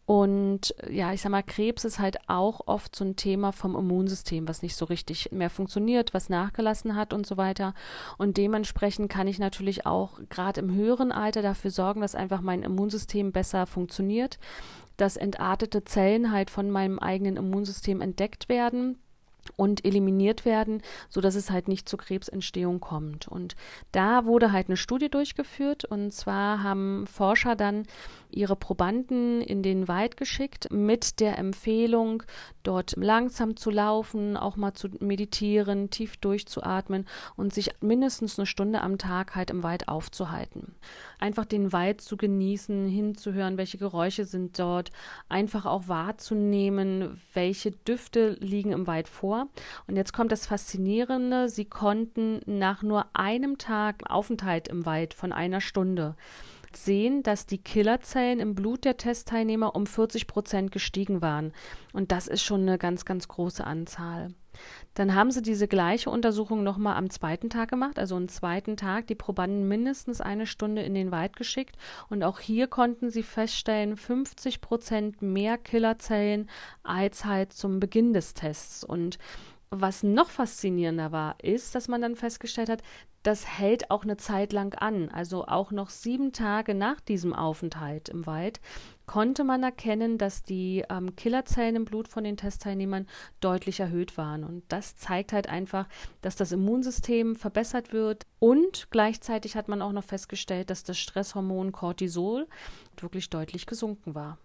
Und 0.07 0.75
ja, 0.91 1.15
ich 1.15 1.23
sag 1.23 1.31
mal, 1.31 1.43
Krebs 1.43 1.85
ist 1.87 1.99
halt 1.99 2.19
auch 2.29 2.67
oft 2.67 2.95
so 2.95 3.05
ein 3.05 3.17
Thema 3.17 3.53
vom 3.53 3.75
Immunsystem, 3.75 4.47
was 4.47 4.61
nicht 4.61 4.77
so 4.77 4.85
richtig 4.85 5.33
mehr 5.33 5.49
funktioniert, 5.49 6.13
was 6.13 6.29
nachgelassen 6.29 6.95
hat 6.95 7.15
und 7.15 7.27
so 7.27 7.39
weiter. 7.39 7.73
Und 8.19 8.37
dementsprechend 8.37 9.11
kann 9.11 9.29
ich 9.29 9.39
natürlich 9.39 9.87
auch 9.87 10.21
gerade 10.29 10.61
im 10.61 10.75
höheren 10.75 11.11
Alter 11.11 11.41
dafür 11.41 11.71
sorgen, 11.71 12.03
dass 12.03 12.15
einfach 12.15 12.43
mein 12.43 12.63
Immunsystem 12.63 13.33
besser 13.33 13.67
funktioniert, 13.67 14.39
dass 14.99 15.17
entartete 15.17 15.85
Zellen 15.85 16.33
halt 16.33 16.51
von 16.51 16.71
meinem 16.71 16.99
eigenen 16.99 17.39
Immunsystem 17.39 18.03
entdeckt 18.03 18.51
werden 18.51 18.99
und 19.57 19.85
eliminiert 19.85 20.45
werden, 20.45 20.83
so 21.09 21.21
dass 21.21 21.35
es 21.35 21.51
halt 21.51 21.69
nicht 21.69 21.89
zur 21.89 21.99
Krebsentstehung 21.99 22.81
kommt. 22.81 23.29
Und 23.29 23.57
da 23.93 24.25
wurde 24.25 24.53
halt 24.53 24.69
eine 24.69 24.77
Studie 24.77 25.09
durchgeführt 25.09 25.85
und 25.85 26.13
zwar 26.13 26.63
haben 26.63 27.07
Forscher 27.07 27.57
dann 27.57 27.85
ihre 28.31 28.57
Probanden 28.57 29.41
in 29.41 29.63
den 29.63 29.89
Wald 29.89 30.17
geschickt 30.17 30.69
mit 30.71 31.21
der 31.21 31.39
Empfehlung, 31.39 32.23
dort 32.65 32.97
langsam 32.97 33.57
zu 33.57 33.71
laufen, 33.71 34.37
auch 34.37 34.57
mal 34.57 34.75
zu 34.75 34.89
meditieren, 35.01 35.91
tief 35.91 36.17
durchzuatmen 36.17 37.07
und 37.37 37.55
sich 37.55 37.71
mindestens 37.81 38.39
eine 38.39 38.47
Stunde 38.47 38.81
am 38.81 38.99
Tag 38.99 39.37
halt 39.37 39.51
im 39.51 39.63
Wald 39.63 39.89
aufzuhalten. 39.89 40.75
Einfach 41.19 41.45
den 41.45 41.73
Wald 41.73 42.01
zu 42.01 42.17
genießen, 42.17 42.89
hinzuhören, 42.89 43.57
welche 43.57 43.79
Geräusche 43.79 44.25
sind 44.25 44.59
dort, 44.59 44.91
einfach 45.29 45.67
auch 45.67 45.89
wahrzunehmen, 45.89 47.21
welche 47.35 47.71
Düfte 47.71 48.37
liegen 48.41 48.73
im 48.73 48.87
Wald 48.87 49.09
vor. 49.09 49.49
Und 49.87 49.97
jetzt 49.97 50.13
kommt 50.13 50.33
das 50.33 50.47
Faszinierende, 50.47 51.49
sie 51.49 51.67
konnten 51.67 52.41
nach 52.47 52.83
nur 52.83 53.07
einem 53.13 53.59
Tag 53.59 54.03
Aufenthalt 54.11 54.69
im 54.69 54.87
Wald 54.87 55.15
von 55.15 55.33
einer 55.33 55.61
Stunde 55.61 56.17
sehen, 56.77 57.23
dass 57.23 57.47
die 57.47 57.59
Killerzellen 57.59 58.41
im 58.41 58.55
Blut 58.55 58.85
der 58.85 58.97
Testteilnehmer 58.97 59.75
um 59.75 59.87
40 59.87 60.27
Prozent 60.27 60.73
gestiegen 60.73 61.23
waren. 61.23 61.53
Und 61.93 62.13
das 62.13 62.29
ist 62.29 62.43
schon 62.43 62.63
eine 62.63 62.79
ganz, 62.79 63.05
ganz 63.05 63.29
große 63.29 63.65
Anzahl. 63.65 64.35
Dann 64.95 65.15
haben 65.15 65.31
sie 65.31 65.43
diese 65.43 65.67
gleiche 65.67 66.11
Untersuchung 66.11 66.63
nochmal 66.63 66.97
am 66.97 67.11
zweiten 67.11 67.51
Tag 67.51 67.71
gemacht, 67.71 67.99
also 67.99 68.17
am 68.17 68.29
zweiten 68.29 68.77
Tag 68.77 69.09
die 69.09 69.15
Probanden 69.15 69.67
mindestens 69.67 70.21
eine 70.21 70.47
Stunde 70.47 70.83
in 70.83 70.95
den 70.95 71.11
Wald 71.11 71.37
geschickt 71.37 71.77
und 72.09 72.23
auch 72.23 72.39
hier 72.39 72.69
konnten 72.69 73.11
sie 73.11 73.25
feststellen, 73.25 73.97
50 73.97 74.61
Prozent 74.61 75.23
mehr 75.23 75.59
Killerzellen 75.59 76.49
als 76.83 77.25
halt 77.25 77.53
zum 77.53 77.81
Beginn 77.81 78.13
des 78.13 78.35
Tests. 78.35 78.85
Und 78.85 79.19
was 79.71 80.03
noch 80.05 80.31
faszinierender 80.31 81.11
war, 81.11 81.37
ist, 81.43 81.75
dass 81.75 81.89
man 81.89 82.01
dann 82.01 82.15
festgestellt 82.15 82.69
hat, 82.69 82.83
das 83.25 83.47
hält 83.47 83.91
auch 83.91 84.05
eine 84.05 84.17
Zeit 84.17 84.53
lang 84.53 84.75
an. 84.75 85.09
Also 85.09 85.47
auch 85.47 85.73
noch 85.73 85.91
sieben 85.91 86.33
Tage 86.33 86.75
nach 86.75 87.01
diesem 87.01 87.33
Aufenthalt 87.35 88.09
im 88.11 88.27
Wald 88.27 88.61
konnte 89.07 89.45
man 89.45 89.63
erkennen, 89.63 90.19
dass 90.19 90.43
die 90.43 90.85
ähm, 90.89 91.17
Killerzellen 91.17 91.77
im 91.77 91.85
Blut 91.85 92.09
von 92.09 92.25
den 92.25 92.37
Testteilnehmern 92.37 93.07
deutlich 93.41 93.81
erhöht 93.81 94.17
waren. 94.17 94.45
Und 94.45 94.63
das 94.69 94.97
zeigt 94.97 95.33
halt 95.33 95.49
einfach, 95.49 95.89
dass 96.23 96.37
das 96.37 96.53
Immunsystem 96.53 97.35
verbessert 97.35 97.93
wird. 97.93 98.27
Und 98.39 98.89
gleichzeitig 98.91 99.57
hat 99.57 99.69
man 99.69 99.83
auch 99.83 99.93
noch 99.93 100.05
festgestellt, 100.05 100.71
dass 100.71 100.85
das 100.85 100.99
Stresshormon 100.99 101.73
Cortisol 101.73 102.47
wirklich 102.99 103.31
deutlich 103.31 103.67
gesunken 103.67 104.15
war. 104.15 104.39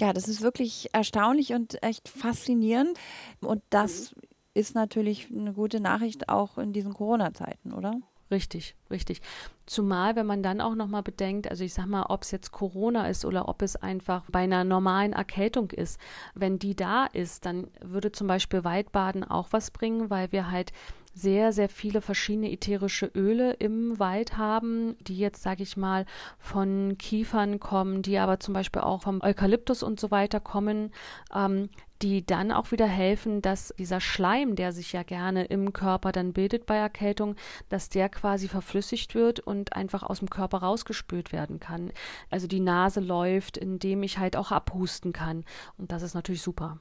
Ja, 0.00 0.12
das 0.12 0.28
ist 0.28 0.42
wirklich 0.42 0.90
erstaunlich 0.92 1.52
und 1.52 1.82
echt 1.82 2.08
faszinierend. 2.08 2.98
Und 3.40 3.62
das 3.70 4.14
ist 4.54 4.74
natürlich 4.74 5.28
eine 5.30 5.52
gute 5.52 5.80
Nachricht 5.80 6.28
auch 6.28 6.58
in 6.58 6.72
diesen 6.72 6.94
Corona-Zeiten, 6.94 7.72
oder? 7.72 8.00
Richtig, 8.30 8.74
richtig. 8.90 9.20
Zumal, 9.66 10.16
wenn 10.16 10.26
man 10.26 10.42
dann 10.42 10.60
auch 10.60 10.74
nochmal 10.74 11.02
bedenkt, 11.02 11.50
also 11.50 11.62
ich 11.62 11.74
sag 11.74 11.86
mal, 11.86 12.04
ob 12.08 12.22
es 12.22 12.30
jetzt 12.30 12.52
Corona 12.52 13.06
ist 13.08 13.24
oder 13.24 13.48
ob 13.48 13.60
es 13.60 13.76
einfach 13.76 14.24
bei 14.30 14.40
einer 14.40 14.64
normalen 14.64 15.12
Erkältung 15.12 15.70
ist, 15.70 16.00
wenn 16.34 16.58
die 16.58 16.74
da 16.74 17.06
ist, 17.06 17.44
dann 17.44 17.68
würde 17.82 18.12
zum 18.12 18.26
Beispiel 18.26 18.64
Waldbaden 18.64 19.24
auch 19.24 19.48
was 19.50 19.70
bringen, 19.70 20.08
weil 20.08 20.32
wir 20.32 20.50
halt 20.50 20.72
sehr, 21.14 21.52
sehr 21.52 21.68
viele 21.68 22.00
verschiedene 22.00 22.50
ätherische 22.50 23.06
Öle 23.14 23.52
im 23.54 23.98
Wald 23.98 24.36
haben, 24.36 24.96
die 25.00 25.16
jetzt, 25.16 25.42
sage 25.42 25.62
ich 25.62 25.76
mal, 25.76 26.06
von 26.38 26.98
Kiefern 26.98 27.60
kommen, 27.60 28.02
die 28.02 28.18
aber 28.18 28.40
zum 28.40 28.52
Beispiel 28.54 28.82
auch 28.82 29.02
vom 29.02 29.22
Eukalyptus 29.22 29.82
und 29.82 30.00
so 30.00 30.10
weiter 30.10 30.40
kommen. 30.40 30.90
Ähm, 31.34 31.68
die 32.02 32.26
dann 32.26 32.52
auch 32.52 32.70
wieder 32.70 32.86
helfen, 32.86 33.40
dass 33.40 33.72
dieser 33.78 34.00
Schleim, 34.00 34.56
der 34.56 34.72
sich 34.72 34.92
ja 34.92 35.02
gerne 35.04 35.44
im 35.46 35.72
Körper 35.72 36.12
dann 36.12 36.34
bildet 36.34 36.66
bei 36.66 36.76
Erkältung, 36.76 37.34
dass 37.70 37.88
der 37.88 38.10
quasi 38.10 38.46
verflüssigt 38.46 39.14
wird 39.14 39.40
und 39.40 39.72
einfach 39.72 40.02
aus 40.02 40.18
dem 40.18 40.28
Körper 40.28 40.58
rausgespült 40.58 41.32
werden 41.32 41.60
kann. 41.60 41.92
Also 42.30 42.46
die 42.46 42.60
Nase 42.60 43.00
läuft, 43.00 43.56
indem 43.56 44.02
ich 44.02 44.18
halt 44.18 44.36
auch 44.36 44.50
abhusten 44.52 45.14
kann. 45.14 45.44
Und 45.78 45.92
das 45.92 46.02
ist 46.02 46.14
natürlich 46.14 46.42
super. 46.42 46.78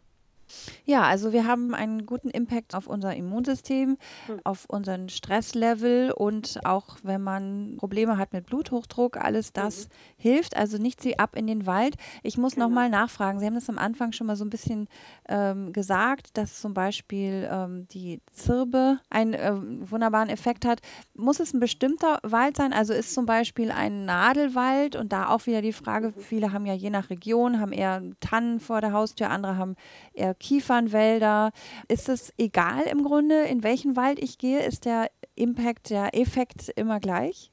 Ja, 0.85 1.03
also 1.03 1.33
wir 1.33 1.47
haben 1.47 1.73
einen 1.73 2.05
guten 2.05 2.29
Impact 2.29 2.75
auf 2.75 2.87
unser 2.87 3.15
Immunsystem, 3.15 3.97
mhm. 4.27 4.39
auf 4.43 4.65
unseren 4.67 5.09
Stresslevel 5.09 6.11
und 6.11 6.59
auch 6.65 6.97
wenn 7.03 7.21
man 7.21 7.75
Probleme 7.77 8.17
hat 8.17 8.33
mit 8.33 8.45
Bluthochdruck, 8.45 9.17
alles 9.17 9.53
das 9.53 9.87
mhm. 9.87 9.91
hilft. 10.17 10.57
Also 10.57 10.77
nicht 10.77 11.01
sie 11.01 11.19
ab 11.19 11.35
in 11.35 11.47
den 11.47 11.65
Wald. 11.65 11.95
Ich 12.21 12.37
muss 12.37 12.55
genau. 12.55 12.67
nochmal 12.67 12.89
nachfragen. 12.89 13.39
Sie 13.39 13.45
haben 13.45 13.55
das 13.55 13.69
am 13.69 13.77
Anfang 13.77 14.11
schon 14.11 14.27
mal 14.27 14.35
so 14.35 14.45
ein 14.45 14.49
bisschen 14.49 14.87
ähm, 15.27 15.73
gesagt, 15.73 16.37
dass 16.37 16.59
zum 16.61 16.73
Beispiel 16.73 17.47
ähm, 17.51 17.87
die 17.89 18.21
Zirbe 18.31 18.99
einen 19.09 19.33
äh, 19.33 19.53
wunderbaren 19.89 20.29
Effekt 20.29 20.65
hat. 20.65 20.81
Muss 21.15 21.39
es 21.39 21.53
ein 21.53 21.59
bestimmter 21.59 22.19
Wald 22.23 22.57
sein? 22.57 22.73
Also 22.73 22.93
ist 22.93 23.13
zum 23.13 23.25
Beispiel 23.25 23.71
ein 23.71 24.05
Nadelwald 24.05 24.95
und 24.95 25.13
da 25.13 25.29
auch 25.29 25.45
wieder 25.45 25.61
die 25.61 25.73
Frage, 25.73 26.07
mhm. 26.07 26.21
viele 26.21 26.53
haben 26.53 26.65
ja 26.65 26.73
je 26.73 26.89
nach 26.89 27.09
Region, 27.09 27.59
haben 27.59 27.71
eher 27.71 28.01
Tannen 28.19 28.59
vor 28.59 28.81
der 28.81 28.93
Haustür, 28.93 29.29
andere 29.29 29.57
haben 29.57 29.75
eher 30.13 30.32
Kiefernwälder. 30.33 31.51
Ist 31.87 32.09
es 32.09 32.33
egal 32.37 32.83
im 32.83 33.03
Grunde, 33.03 33.43
in 33.43 33.63
welchen 33.63 33.95
Wald 33.95 34.19
ich 34.19 34.37
gehe? 34.37 34.65
Ist 34.65 34.85
der 34.85 35.09
Impact, 35.35 35.89
der 35.89 36.15
Effekt 36.15 36.69
immer 36.75 36.99
gleich? 36.99 37.51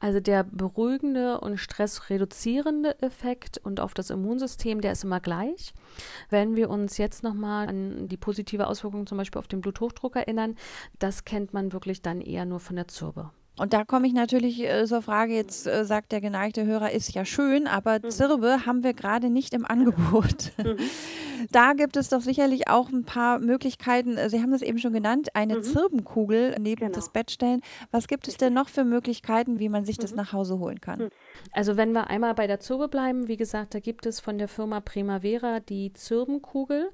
Also 0.00 0.20
der 0.20 0.44
beruhigende 0.44 1.40
und 1.40 1.58
stressreduzierende 1.58 3.00
Effekt 3.02 3.58
und 3.58 3.80
auf 3.80 3.94
das 3.94 4.10
Immunsystem, 4.10 4.80
der 4.80 4.92
ist 4.92 5.04
immer 5.04 5.20
gleich. 5.20 5.72
Wenn 6.28 6.56
wir 6.56 6.70
uns 6.70 6.98
jetzt 6.98 7.22
nochmal 7.22 7.68
an 7.68 8.08
die 8.08 8.16
positive 8.16 8.66
Auswirkung 8.66 9.06
zum 9.06 9.18
Beispiel 9.18 9.38
auf 9.38 9.48
den 9.48 9.60
Bluthochdruck 9.60 10.16
erinnern, 10.16 10.56
das 10.98 11.24
kennt 11.24 11.52
man 11.52 11.72
wirklich 11.72 12.02
dann 12.02 12.20
eher 12.20 12.44
nur 12.44 12.60
von 12.60 12.76
der 12.76 12.88
Zirbe. 12.88 13.30
Und 13.58 13.72
da 13.72 13.84
komme 13.84 14.06
ich 14.06 14.12
natürlich 14.12 14.60
äh, 14.60 14.86
zur 14.86 15.02
Frage, 15.02 15.34
jetzt 15.34 15.66
äh, 15.66 15.84
sagt 15.84 16.12
der 16.12 16.20
geneigte 16.20 16.64
Hörer, 16.64 16.92
ist 16.92 17.12
ja 17.14 17.24
schön, 17.24 17.66
aber 17.66 17.98
mhm. 18.02 18.10
Zirbe 18.10 18.66
haben 18.66 18.82
wir 18.82 18.94
gerade 18.94 19.30
nicht 19.30 19.54
im 19.54 19.64
Angebot. 19.64 20.52
Mhm. 20.58 20.76
da 21.52 21.72
gibt 21.72 21.96
es 21.96 22.08
doch 22.08 22.20
sicherlich 22.20 22.68
auch 22.68 22.90
ein 22.90 23.04
paar 23.04 23.38
Möglichkeiten. 23.38 24.16
Äh, 24.16 24.28
Sie 24.28 24.42
haben 24.42 24.50
das 24.50 24.62
eben 24.62 24.78
schon 24.78 24.92
genannt, 24.92 25.28
eine 25.34 25.58
mhm. 25.58 25.62
Zirbenkugel 25.62 26.56
neben 26.58 26.80
genau. 26.80 26.92
das 26.92 27.10
Bett 27.10 27.30
stellen. 27.30 27.60
Was 27.90 28.08
gibt 28.08 28.28
es 28.28 28.36
denn 28.36 28.54
noch 28.54 28.68
für 28.68 28.84
Möglichkeiten, 28.84 29.58
wie 29.58 29.68
man 29.68 29.84
sich 29.84 29.96
das 29.96 30.10
mhm. 30.10 30.18
nach 30.18 30.32
Hause 30.32 30.58
holen 30.58 30.80
kann? 30.80 30.98
Mhm. 30.98 31.10
Also 31.52 31.76
wenn 31.76 31.92
wir 31.92 32.08
einmal 32.08 32.34
bei 32.34 32.46
der 32.46 32.60
Zirbe 32.60 32.88
bleiben, 32.88 33.28
wie 33.28 33.36
gesagt, 33.36 33.74
da 33.74 33.80
gibt 33.80 34.06
es 34.06 34.20
von 34.20 34.38
der 34.38 34.48
Firma 34.48 34.80
Primavera 34.80 35.60
die 35.60 35.92
Zirbenkugel 35.92 36.90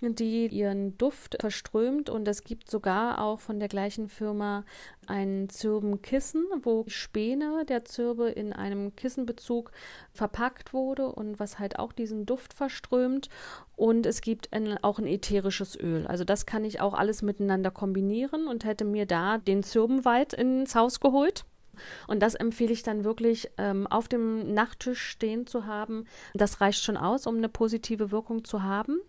die 0.00 0.46
ihren 0.48 0.98
Duft 0.98 1.36
verströmt 1.40 2.10
und 2.10 2.26
es 2.28 2.44
gibt 2.44 2.70
sogar 2.70 3.20
auch 3.22 3.40
von 3.40 3.58
der 3.58 3.68
gleichen 3.68 4.08
Firma 4.08 4.64
ein 5.06 5.48
Zirbenkissen, 5.48 6.44
wo 6.62 6.84
Späne 6.88 7.64
der 7.66 7.84
Zirbe 7.84 8.30
in 8.30 8.52
einem 8.52 8.96
Kissenbezug 8.96 9.70
verpackt 10.12 10.72
wurde 10.72 11.06
und 11.06 11.38
was 11.38 11.58
halt 11.58 11.78
auch 11.78 11.92
diesen 11.92 12.26
Duft 12.26 12.54
verströmt 12.54 13.28
und 13.76 14.06
es 14.06 14.20
gibt 14.20 14.52
ein, 14.52 14.82
auch 14.82 14.98
ein 14.98 15.06
ätherisches 15.06 15.78
Öl. 15.78 16.06
Also 16.06 16.24
das 16.24 16.46
kann 16.46 16.64
ich 16.64 16.80
auch 16.80 16.94
alles 16.94 17.22
miteinander 17.22 17.70
kombinieren 17.70 18.46
und 18.46 18.64
hätte 18.64 18.84
mir 18.84 19.06
da 19.06 19.38
den 19.38 19.62
Zirbenwald 19.62 20.32
ins 20.32 20.74
Haus 20.74 21.00
geholt. 21.00 21.44
Und 22.06 22.20
das 22.20 22.34
empfehle 22.34 22.72
ich 22.72 22.82
dann 22.82 23.04
wirklich 23.04 23.50
ähm, 23.58 23.86
auf 23.86 24.08
dem 24.08 24.52
Nachttisch 24.54 25.02
stehen 25.02 25.46
zu 25.46 25.66
haben. 25.66 26.06
Das 26.34 26.60
reicht 26.60 26.82
schon 26.82 26.96
aus, 26.96 27.26
um 27.26 27.36
eine 27.36 27.48
positive 27.48 28.10
Wirkung 28.10 28.44
zu 28.44 28.62
haben. 28.62 29.00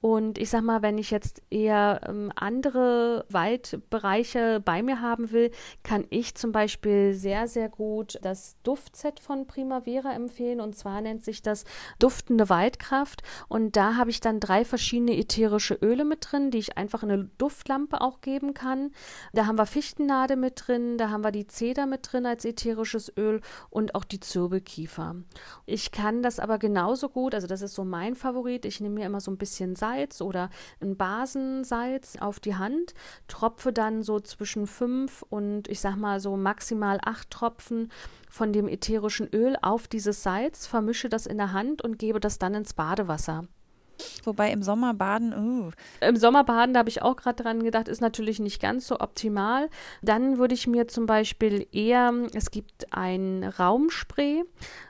Und 0.00 0.38
ich 0.38 0.50
sag 0.50 0.62
mal, 0.62 0.82
wenn 0.82 0.96
ich 0.96 1.10
jetzt 1.10 1.42
eher 1.50 2.00
ähm, 2.06 2.30
andere 2.36 3.24
Waldbereiche 3.30 4.60
bei 4.64 4.82
mir 4.82 5.00
haben 5.00 5.32
will, 5.32 5.50
kann 5.82 6.06
ich 6.10 6.36
zum 6.36 6.52
Beispiel 6.52 7.14
sehr, 7.14 7.48
sehr 7.48 7.68
gut 7.68 8.18
das 8.22 8.56
Duftset 8.62 9.18
von 9.18 9.46
Primavera 9.46 10.14
empfehlen. 10.14 10.60
Und 10.60 10.76
zwar 10.76 11.00
nennt 11.00 11.24
sich 11.24 11.42
das 11.42 11.64
Duftende 11.98 12.48
Waldkraft. 12.48 13.22
Und 13.48 13.74
da 13.76 13.96
habe 13.96 14.10
ich 14.10 14.20
dann 14.20 14.38
drei 14.38 14.64
verschiedene 14.64 15.16
ätherische 15.16 15.74
Öle 15.74 16.04
mit 16.04 16.28
drin, 16.30 16.52
die 16.52 16.58
ich 16.58 16.78
einfach 16.78 17.02
in 17.02 17.10
eine 17.10 17.30
Duftlampe 17.38 18.00
auch 18.00 18.20
geben 18.20 18.54
kann. 18.54 18.92
Da 19.32 19.46
haben 19.46 19.58
wir 19.58 19.66
Fichtennade 19.66 20.36
mit 20.36 20.62
drin, 20.66 20.96
da 20.96 21.10
haben 21.10 21.24
wir 21.24 21.32
die 21.32 21.48
Zeder 21.48 21.86
mit 21.86 22.12
drin 22.12 22.24
als 22.24 22.44
ätherisches 22.44 23.12
Öl 23.16 23.40
und 23.68 23.96
auch 23.96 24.04
die 24.04 24.20
Zirbelkiefer. 24.20 25.16
Ich 25.66 25.90
kann 25.90 26.22
das 26.22 26.38
aber 26.38 26.58
genauso 26.58 27.08
gut, 27.08 27.34
also 27.34 27.48
das 27.48 27.62
ist 27.62 27.74
so 27.74 27.84
mein 27.84 28.14
Favorit. 28.14 28.64
Ich 28.64 28.80
nehme 28.80 28.96
mir 28.96 29.06
immer 29.06 29.20
so 29.20 29.30
ein 29.30 29.38
bisschen 29.38 29.74
Salz 29.74 29.87
Salz 29.88 30.20
oder 30.20 30.50
ein 30.80 30.96
Basensalz 30.96 32.16
auf 32.20 32.40
die 32.40 32.56
Hand, 32.56 32.94
tropfe 33.26 33.72
dann 33.72 34.02
so 34.02 34.20
zwischen 34.20 34.66
fünf 34.66 35.24
und 35.30 35.68
ich 35.68 35.80
sag 35.80 35.96
mal 35.96 36.20
so 36.20 36.36
maximal 36.36 36.98
acht 37.04 37.30
Tropfen 37.30 37.90
von 38.28 38.52
dem 38.52 38.68
ätherischen 38.68 39.28
Öl 39.32 39.56
auf 39.62 39.88
dieses 39.88 40.22
Salz, 40.22 40.66
vermische 40.66 41.08
das 41.08 41.26
in 41.26 41.38
der 41.38 41.52
Hand 41.52 41.82
und 41.82 41.98
gebe 41.98 42.20
das 42.20 42.38
dann 42.38 42.54
ins 42.54 42.74
Badewasser. 42.74 43.46
Wobei 44.24 44.50
im 44.52 44.62
Sommer 44.62 44.94
baden, 44.94 45.32
uh. 45.34 45.70
Im 46.00 46.16
Sommer 46.16 46.44
baden, 46.44 46.74
da 46.74 46.80
habe 46.80 46.88
ich 46.88 47.02
auch 47.02 47.16
gerade 47.16 47.42
dran 47.42 47.62
gedacht, 47.62 47.88
ist 47.88 48.00
natürlich 48.00 48.38
nicht 48.38 48.60
ganz 48.60 48.86
so 48.86 49.00
optimal. 49.00 49.68
Dann 50.02 50.38
würde 50.38 50.54
ich 50.54 50.66
mir 50.66 50.88
zum 50.88 51.06
Beispiel 51.06 51.66
eher, 51.72 52.12
es 52.34 52.50
gibt 52.50 52.92
ein 52.92 53.44
Raumspray, 53.44 54.44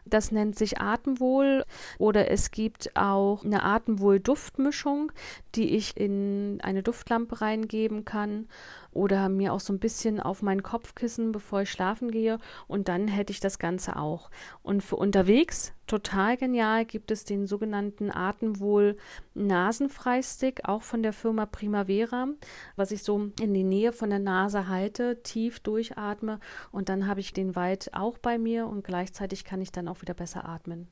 das 0.04 0.32
nennt 0.32 0.56
sich 0.56 0.80
Atemwohl. 0.80 1.64
Oder 1.98 2.30
es 2.30 2.50
gibt 2.50 2.96
auch 2.96 3.44
eine 3.44 3.62
Atemwohl-Duftmischung, 3.62 5.12
die 5.54 5.76
ich 5.76 5.96
in 5.96 6.58
eine 6.62 6.82
Duftlampe 6.82 7.40
reingeben 7.40 8.04
kann 8.04 8.48
oder 8.92 9.28
mir 9.28 9.52
auch 9.52 9.60
so 9.60 9.72
ein 9.72 9.78
bisschen 9.78 10.20
auf 10.20 10.42
mein 10.42 10.62
Kopfkissen, 10.62 11.32
bevor 11.32 11.62
ich 11.62 11.70
schlafen 11.70 12.10
gehe. 12.10 12.38
Und 12.66 12.88
dann 12.88 13.08
hätte 13.08 13.32
ich 13.32 13.40
das 13.40 13.58
Ganze 13.58 13.96
auch. 13.96 14.30
Und 14.62 14.82
für 14.82 14.96
unterwegs, 14.96 15.72
total 15.86 16.36
genial, 16.36 16.84
gibt 16.84 17.10
es 17.10 17.24
den 17.24 17.46
sogenannten 17.46 18.10
Atemwohl 18.10 18.96
Nasenfreistick, 19.34 20.68
auch 20.68 20.82
von 20.82 21.02
der 21.02 21.12
Firma 21.12 21.46
Primavera, 21.46 22.28
was 22.76 22.90
ich 22.90 23.02
so 23.02 23.30
in 23.40 23.54
die 23.54 23.64
Nähe 23.64 23.92
von 23.92 24.10
der 24.10 24.18
Nase 24.18 24.68
halte, 24.68 25.22
tief 25.22 25.60
durchatme 25.60 26.40
und 26.72 26.88
dann 26.88 27.06
habe 27.06 27.20
ich 27.20 27.32
den 27.32 27.56
Wald 27.56 27.90
auch 27.94 28.18
bei 28.18 28.38
mir 28.38 28.66
und 28.66 28.84
gleichzeitig 28.84 29.44
kann 29.44 29.60
ich 29.60 29.72
dann 29.72 29.88
auch 29.88 30.02
wieder 30.02 30.14
besser 30.14 30.48
atmen. 30.48 30.88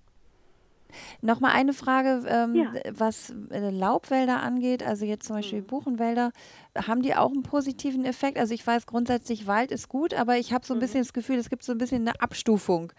Nochmal 1.20 1.52
eine 1.52 1.72
Frage, 1.72 2.22
ähm, 2.28 2.54
ja. 2.54 2.72
was 2.90 3.34
äh, 3.50 3.70
Laubwälder 3.70 4.42
angeht, 4.42 4.82
also 4.82 5.04
jetzt 5.04 5.26
zum 5.26 5.36
Beispiel 5.36 5.62
mhm. 5.62 5.66
Buchenwälder, 5.66 6.32
haben 6.87 7.02
die 7.02 7.14
auch 7.14 7.30
einen 7.30 7.42
positiven 7.42 8.04
Effekt? 8.04 8.38
Also 8.38 8.54
ich 8.54 8.66
weiß 8.66 8.87
grundsätzlich, 8.87 9.47
Wald 9.47 9.71
ist 9.71 9.88
gut, 9.88 10.14
aber 10.14 10.37
ich 10.37 10.52
habe 10.52 10.66
so 10.66 10.75
ein 10.75 10.78
mhm. 10.78 10.80
bisschen 10.80 11.00
das 11.00 11.12
Gefühl, 11.12 11.37
es 11.38 11.50
gibt 11.50 11.62
so 11.62 11.73
ein 11.73 11.78
bisschen 11.78 12.06
eine 12.06 12.21
Abstufung. 12.21 12.92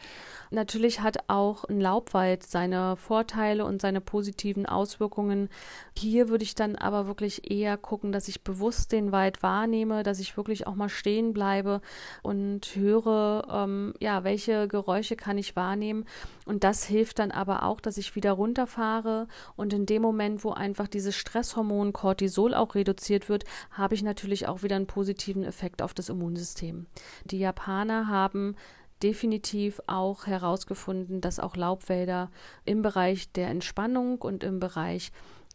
Natürlich 0.50 1.02
hat 1.02 1.18
auch 1.28 1.66
ein 1.66 1.82
Laubwald 1.82 2.44
seine 2.44 2.96
Vorteile 2.96 3.66
und 3.66 3.82
seine 3.82 4.02
positiven 4.02 4.66
Auswirkungen. 4.66 5.50
Hier 5.98 6.30
würde 6.30 6.44
ich 6.44 6.56
dann 6.56 6.76
aber 6.76 7.08
wirklich 7.08 7.52
eher 7.52 7.78
gucken, 7.78 8.12
dass 8.12 8.28
ich 8.28 8.44
bewusst 8.44 8.92
den 8.92 9.12
Wald 9.12 9.44
wahrnehme, 9.44 10.04
dass 10.04 10.20
ich 10.20 10.38
wirklich 10.38 10.68
auch 10.68 10.76
mal 10.76 10.90
stehen 10.90 11.34
bleibe 11.34 11.82
und 12.24 12.76
höre, 12.76 13.48
ähm, 13.52 13.94
ja, 14.00 14.24
welche 14.24 14.68
Geräusche 14.68 15.16
kann 15.16 15.38
ich 15.38 15.56
wahrnehmen. 15.56 16.06
Und 16.46 16.64
das 16.64 16.86
hilft 16.86 17.20
dann 17.20 17.32
aber 17.32 17.64
auch, 17.64 17.82
dass 17.82 17.98
ich 17.98 18.16
wieder 18.16 18.32
runterfahre 18.32 19.28
und 19.56 19.74
in 19.74 19.86
dem 19.86 20.02
Moment, 20.02 20.44
wo 20.44 20.52
einfach 20.52 20.88
dieses 20.88 21.16
Stresshormon 21.16 21.92
Cortisol 21.92 22.54
auch 22.54 22.76
reduziert 22.76 23.28
wird, 23.28 23.44
habe 23.72 23.96
ich 23.96 24.04
natürlich 24.04 24.48
auch 24.48 24.64
wieder 24.64 24.76
einen 24.76 24.88
positiven 24.88 25.44
Effekt 25.44 25.82
auf 25.82 25.94
das 25.94 26.10
Immunsystem. 26.10 26.88
Die 27.26 27.40
Japaner 27.40 28.08
haben 28.08 28.56
definitiv 29.04 29.82
auch 29.88 30.26
herausgefunden, 30.26 31.22
dass 31.22 31.40
auch 31.40 31.56
Laubwälder 31.56 32.32
im 32.66 32.82
Bereich 32.82 33.32
der 33.32 33.50
Entspannung 33.50 34.20
und 34.20 34.44
im 34.44 34.60
Bereich 34.60 35.12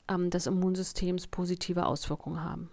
ähm, 0.09 0.31
des 0.31 0.47
Immunsystems 0.47 1.26
positive 1.26 1.87
Auswirkungen 1.87 2.42
haben. 2.42 2.71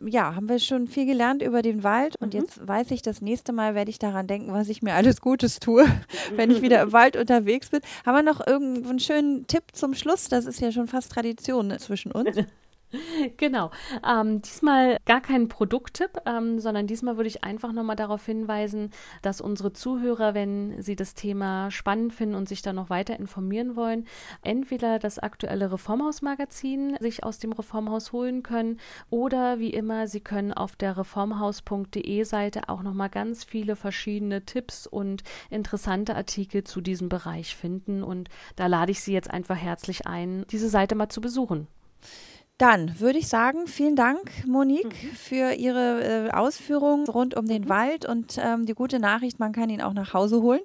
Ja, 0.00 0.36
haben 0.36 0.48
wir 0.48 0.60
schon 0.60 0.86
viel 0.86 1.06
gelernt 1.06 1.42
über 1.42 1.60
den 1.60 1.82
Wald 1.82 2.14
und 2.20 2.32
mhm. 2.32 2.40
jetzt 2.40 2.66
weiß 2.66 2.92
ich, 2.92 3.02
das 3.02 3.20
nächste 3.20 3.52
Mal 3.52 3.74
werde 3.74 3.90
ich 3.90 3.98
daran 3.98 4.28
denken, 4.28 4.52
was 4.52 4.68
ich 4.68 4.80
mir 4.80 4.94
alles 4.94 5.20
Gutes 5.20 5.58
tue, 5.58 5.84
wenn 6.36 6.52
ich 6.52 6.62
wieder 6.62 6.80
im 6.82 6.92
Wald 6.92 7.16
unterwegs 7.16 7.70
bin. 7.70 7.80
Haben 8.06 8.14
wir 8.14 8.22
noch 8.22 8.46
irgendeinen 8.46 9.00
schönen 9.00 9.46
Tipp 9.48 9.64
zum 9.72 9.94
Schluss? 9.94 10.28
Das 10.28 10.46
ist 10.46 10.60
ja 10.60 10.70
schon 10.70 10.86
fast 10.86 11.12
Tradition 11.12 11.76
zwischen 11.78 12.12
uns. 12.12 12.36
Genau. 13.36 13.70
Ähm, 14.06 14.42
diesmal 14.42 14.98
gar 15.04 15.20
kein 15.20 15.48
Produkttipp, 15.48 16.10
ähm, 16.26 16.58
sondern 16.58 16.86
diesmal 16.86 17.16
würde 17.16 17.28
ich 17.28 17.44
einfach 17.44 17.72
nochmal 17.72 17.96
darauf 17.96 18.24
hinweisen, 18.24 18.90
dass 19.22 19.40
unsere 19.40 19.72
Zuhörer, 19.72 20.34
wenn 20.34 20.80
sie 20.82 20.96
das 20.96 21.14
Thema 21.14 21.70
spannend 21.70 22.12
finden 22.14 22.34
und 22.34 22.48
sich 22.48 22.62
da 22.62 22.72
noch 22.72 22.90
weiter 22.90 23.18
informieren 23.18 23.76
wollen, 23.76 24.06
entweder 24.42 24.98
das 24.98 25.18
aktuelle 25.18 25.72
Reformhaus-Magazin 25.72 26.96
sich 27.00 27.24
aus 27.24 27.38
dem 27.38 27.52
Reformhaus 27.52 28.12
holen 28.12 28.42
können 28.42 28.78
oder 29.10 29.58
wie 29.58 29.70
immer, 29.70 30.08
sie 30.08 30.20
können 30.20 30.52
auf 30.52 30.76
der 30.76 30.96
reformhaus.de 30.96 32.24
Seite 32.24 32.68
auch 32.68 32.82
nochmal 32.82 33.10
ganz 33.10 33.44
viele 33.44 33.76
verschiedene 33.76 34.44
Tipps 34.44 34.86
und 34.86 35.22
interessante 35.50 36.16
Artikel 36.16 36.64
zu 36.64 36.80
diesem 36.80 37.08
Bereich 37.08 37.54
finden. 37.54 38.02
Und 38.02 38.28
da 38.56 38.66
lade 38.66 38.92
ich 38.92 39.00
Sie 39.00 39.12
jetzt 39.12 39.30
einfach 39.30 39.56
herzlich 39.56 40.06
ein, 40.06 40.44
diese 40.50 40.68
Seite 40.68 40.94
mal 40.94 41.08
zu 41.08 41.20
besuchen. 41.20 41.68
Dann 42.58 42.98
würde 42.98 43.20
ich 43.20 43.28
sagen, 43.28 43.68
vielen 43.68 43.94
Dank, 43.94 44.32
Monique, 44.44 44.86
mhm. 44.86 45.14
für 45.14 45.52
Ihre 45.52 46.26
äh, 46.26 46.30
Ausführungen 46.32 47.06
rund 47.06 47.36
um 47.36 47.46
den 47.46 47.62
mhm. 47.62 47.68
Wald 47.68 48.04
und 48.04 48.36
ähm, 48.36 48.66
die 48.66 48.74
gute 48.74 48.98
Nachricht, 48.98 49.38
man 49.38 49.52
kann 49.52 49.70
ihn 49.70 49.80
auch 49.80 49.92
nach 49.92 50.12
Hause 50.12 50.42
holen. 50.42 50.60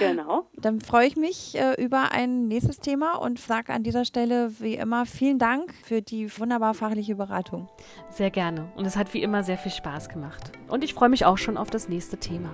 Genau. 0.00 0.48
Dann 0.56 0.80
freue 0.80 1.06
ich 1.06 1.14
mich 1.14 1.56
äh, 1.56 1.80
über 1.80 2.10
ein 2.10 2.48
nächstes 2.48 2.80
Thema 2.80 3.14
und 3.14 3.38
sage 3.38 3.72
an 3.72 3.84
dieser 3.84 4.04
Stelle 4.04 4.52
wie 4.58 4.74
immer 4.74 5.06
vielen 5.06 5.38
Dank 5.38 5.72
für 5.84 6.02
die 6.02 6.28
wunderbar 6.36 6.74
fachliche 6.74 7.14
Beratung. 7.14 7.68
Sehr 8.10 8.30
gerne. 8.30 8.68
Und 8.74 8.84
es 8.84 8.96
hat 8.96 9.14
wie 9.14 9.22
immer 9.22 9.44
sehr 9.44 9.56
viel 9.56 9.72
Spaß 9.72 10.08
gemacht. 10.08 10.50
Und 10.66 10.82
ich 10.82 10.94
freue 10.94 11.08
mich 11.08 11.24
auch 11.26 11.38
schon 11.38 11.56
auf 11.56 11.70
das 11.70 11.88
nächste 11.88 12.16
Thema. 12.16 12.50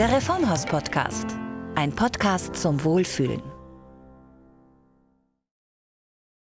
Der 0.00 0.10
Reformhaus 0.12 0.66
Podcast. 0.66 1.26
Ein 1.76 1.94
Podcast 1.94 2.56
zum 2.56 2.82
Wohlfühlen. 2.82 3.53